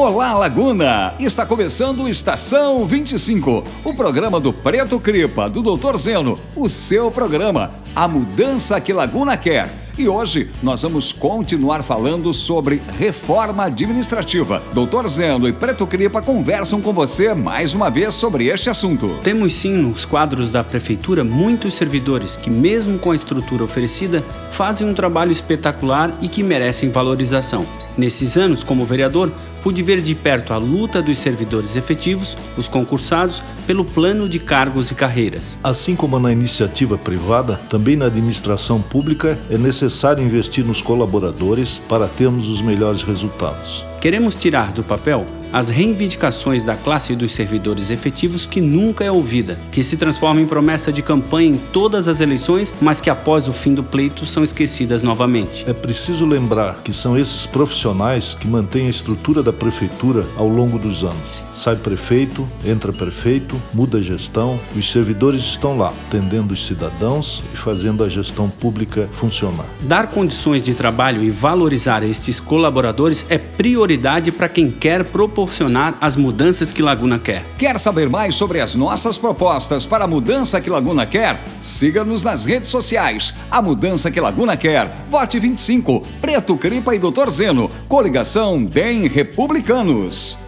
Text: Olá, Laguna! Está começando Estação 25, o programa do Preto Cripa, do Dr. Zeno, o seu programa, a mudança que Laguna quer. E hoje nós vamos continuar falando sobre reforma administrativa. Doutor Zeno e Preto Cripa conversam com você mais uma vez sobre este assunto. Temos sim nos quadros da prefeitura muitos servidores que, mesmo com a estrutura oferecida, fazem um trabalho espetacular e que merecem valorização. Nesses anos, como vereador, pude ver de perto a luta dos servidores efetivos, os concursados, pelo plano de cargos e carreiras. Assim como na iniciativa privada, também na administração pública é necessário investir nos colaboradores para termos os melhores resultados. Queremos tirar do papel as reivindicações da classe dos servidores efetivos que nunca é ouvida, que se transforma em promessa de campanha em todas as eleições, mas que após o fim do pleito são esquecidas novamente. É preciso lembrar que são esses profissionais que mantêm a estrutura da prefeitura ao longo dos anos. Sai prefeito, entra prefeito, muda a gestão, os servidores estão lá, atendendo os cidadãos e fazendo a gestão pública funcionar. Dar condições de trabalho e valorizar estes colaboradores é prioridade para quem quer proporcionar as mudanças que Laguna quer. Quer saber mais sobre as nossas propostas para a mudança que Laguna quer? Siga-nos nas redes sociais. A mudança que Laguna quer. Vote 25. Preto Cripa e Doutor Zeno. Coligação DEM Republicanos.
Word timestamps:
Olá, 0.00 0.32
Laguna! 0.32 1.12
Está 1.18 1.44
começando 1.44 2.08
Estação 2.08 2.86
25, 2.86 3.64
o 3.82 3.92
programa 3.92 4.38
do 4.38 4.52
Preto 4.52 5.00
Cripa, 5.00 5.50
do 5.50 5.60
Dr. 5.60 5.96
Zeno, 5.96 6.38
o 6.54 6.68
seu 6.68 7.10
programa, 7.10 7.72
a 7.96 8.06
mudança 8.06 8.80
que 8.80 8.92
Laguna 8.92 9.36
quer. 9.36 9.68
E 9.98 10.08
hoje 10.08 10.52
nós 10.62 10.82
vamos 10.82 11.10
continuar 11.10 11.82
falando 11.82 12.32
sobre 12.32 12.80
reforma 12.96 13.64
administrativa. 13.64 14.62
Doutor 14.72 15.08
Zeno 15.08 15.48
e 15.48 15.52
Preto 15.52 15.84
Cripa 15.84 16.22
conversam 16.22 16.80
com 16.80 16.92
você 16.92 17.34
mais 17.34 17.74
uma 17.74 17.90
vez 17.90 18.14
sobre 18.14 18.46
este 18.46 18.70
assunto. 18.70 19.08
Temos 19.24 19.52
sim 19.52 19.72
nos 19.72 20.04
quadros 20.04 20.48
da 20.48 20.62
prefeitura 20.62 21.24
muitos 21.24 21.74
servidores 21.74 22.36
que, 22.36 22.48
mesmo 22.48 23.00
com 23.00 23.10
a 23.10 23.16
estrutura 23.16 23.64
oferecida, 23.64 24.24
fazem 24.52 24.88
um 24.88 24.94
trabalho 24.94 25.32
espetacular 25.32 26.16
e 26.22 26.28
que 26.28 26.44
merecem 26.44 26.88
valorização. 26.88 27.66
Nesses 27.98 28.36
anos, 28.36 28.62
como 28.62 28.84
vereador, 28.84 29.32
pude 29.60 29.82
ver 29.82 30.00
de 30.00 30.14
perto 30.14 30.52
a 30.52 30.56
luta 30.56 31.02
dos 31.02 31.18
servidores 31.18 31.74
efetivos, 31.74 32.38
os 32.56 32.68
concursados, 32.68 33.42
pelo 33.66 33.84
plano 33.84 34.28
de 34.28 34.38
cargos 34.38 34.92
e 34.92 34.94
carreiras. 34.94 35.58
Assim 35.64 35.96
como 35.96 36.16
na 36.20 36.32
iniciativa 36.32 36.96
privada, 36.96 37.56
também 37.68 37.96
na 37.96 38.06
administração 38.06 38.80
pública 38.80 39.36
é 39.50 39.58
necessário 39.58 40.22
investir 40.22 40.64
nos 40.64 40.80
colaboradores 40.80 41.82
para 41.88 42.06
termos 42.06 42.48
os 42.48 42.62
melhores 42.62 43.02
resultados. 43.02 43.84
Queremos 44.00 44.36
tirar 44.36 44.72
do 44.72 44.84
papel 44.84 45.26
as 45.52 45.68
reivindicações 45.68 46.62
da 46.62 46.74
classe 46.74 47.14
dos 47.16 47.32
servidores 47.32 47.90
efetivos 47.90 48.44
que 48.46 48.60
nunca 48.60 49.04
é 49.04 49.10
ouvida, 49.10 49.58
que 49.72 49.82
se 49.82 49.96
transforma 49.96 50.40
em 50.40 50.46
promessa 50.46 50.92
de 50.92 51.02
campanha 51.02 51.48
em 51.48 51.56
todas 51.56 52.06
as 52.08 52.20
eleições, 52.20 52.74
mas 52.80 53.00
que 53.00 53.10
após 53.10 53.48
o 53.48 53.52
fim 53.52 53.74
do 53.74 53.82
pleito 53.82 54.26
são 54.26 54.44
esquecidas 54.44 55.02
novamente. 55.02 55.64
É 55.68 55.72
preciso 55.72 56.26
lembrar 56.26 56.82
que 56.84 56.92
são 56.92 57.16
esses 57.16 57.46
profissionais 57.46 58.34
que 58.34 58.46
mantêm 58.46 58.86
a 58.86 58.90
estrutura 58.90 59.42
da 59.42 59.52
prefeitura 59.52 60.26
ao 60.36 60.48
longo 60.48 60.78
dos 60.78 61.02
anos. 61.02 61.42
Sai 61.50 61.76
prefeito, 61.76 62.46
entra 62.64 62.92
prefeito, 62.92 63.60
muda 63.72 63.98
a 63.98 64.02
gestão, 64.02 64.60
os 64.76 64.90
servidores 64.90 65.40
estão 65.40 65.78
lá, 65.78 65.92
atendendo 66.06 66.52
os 66.52 66.66
cidadãos 66.66 67.42
e 67.54 67.56
fazendo 67.56 68.04
a 68.04 68.08
gestão 68.08 68.48
pública 68.50 69.08
funcionar. 69.12 69.66
Dar 69.82 70.08
condições 70.08 70.62
de 70.62 70.74
trabalho 70.74 71.22
e 71.22 71.30
valorizar 71.30 72.02
estes 72.02 72.38
colaboradores 72.38 73.24
é 73.28 73.38
prioridade 73.88 74.30
para 74.30 74.50
quem 74.50 74.70
quer 74.70 75.02
proporcionar 75.02 75.96
as 75.98 76.14
mudanças 76.14 76.70
que 76.70 76.82
Laguna 76.82 77.18
quer. 77.18 77.42
Quer 77.56 77.78
saber 77.80 78.06
mais 78.06 78.34
sobre 78.34 78.60
as 78.60 78.74
nossas 78.74 79.16
propostas 79.16 79.86
para 79.86 80.04
a 80.04 80.06
mudança 80.06 80.60
que 80.60 80.68
Laguna 80.68 81.06
quer? 81.06 81.40
Siga-nos 81.62 82.22
nas 82.22 82.44
redes 82.44 82.68
sociais. 82.68 83.32
A 83.50 83.62
mudança 83.62 84.10
que 84.10 84.20
Laguna 84.20 84.58
quer. 84.58 84.90
Vote 85.08 85.40
25. 85.40 86.02
Preto 86.20 86.54
Cripa 86.58 86.94
e 86.94 86.98
Doutor 86.98 87.30
Zeno. 87.30 87.70
Coligação 87.88 88.62
DEM 88.62 89.08
Republicanos. 89.08 90.47